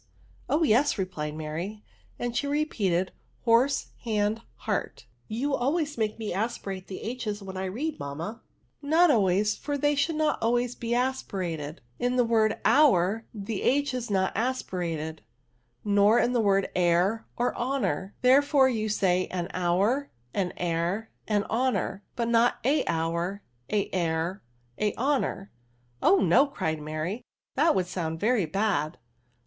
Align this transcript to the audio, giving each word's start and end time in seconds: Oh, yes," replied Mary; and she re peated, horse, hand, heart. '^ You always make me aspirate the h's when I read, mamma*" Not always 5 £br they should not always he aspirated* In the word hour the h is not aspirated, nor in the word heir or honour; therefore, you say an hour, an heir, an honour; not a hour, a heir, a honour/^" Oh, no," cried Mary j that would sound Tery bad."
Oh, 0.49 0.63
yes," 0.63 0.97
replied 0.97 1.35
Mary; 1.35 1.83
and 2.17 2.35
she 2.35 2.47
re 2.47 2.65
peated, 2.65 3.09
horse, 3.45 3.89
hand, 4.03 4.41
heart. 4.55 5.05
'^ 5.07 5.13
You 5.27 5.53
always 5.53 5.95
make 5.95 6.17
me 6.17 6.33
aspirate 6.33 6.87
the 6.87 7.01
h's 7.01 7.43
when 7.43 7.55
I 7.55 7.65
read, 7.65 7.99
mamma*" 7.99 8.41
Not 8.81 9.11
always 9.11 9.55
5 9.55 9.75
£br 9.75 9.79
they 9.81 9.93
should 9.93 10.15
not 10.15 10.39
always 10.41 10.75
he 10.81 10.95
aspirated* 10.95 11.81
In 11.99 12.15
the 12.15 12.23
word 12.23 12.59
hour 12.65 13.27
the 13.31 13.61
h 13.61 13.93
is 13.93 14.09
not 14.09 14.35
aspirated, 14.35 15.21
nor 15.85 16.17
in 16.17 16.33
the 16.33 16.41
word 16.41 16.71
heir 16.75 17.27
or 17.37 17.55
honour; 17.55 18.15
therefore, 18.23 18.67
you 18.69 18.89
say 18.89 19.27
an 19.27 19.49
hour, 19.53 20.09
an 20.33 20.51
heir, 20.57 21.11
an 21.27 21.43
honour; 21.43 22.01
not 22.17 22.57
a 22.63 22.83
hour, 22.87 23.43
a 23.69 23.87
heir, 23.93 24.41
a 24.79 24.93
honour/^" 24.93 25.49
Oh, 26.01 26.15
no," 26.15 26.47
cried 26.47 26.81
Mary 26.81 27.17
j 27.17 27.23
that 27.53 27.75
would 27.75 27.85
sound 27.85 28.19
Tery 28.19 28.51
bad." 28.51 28.97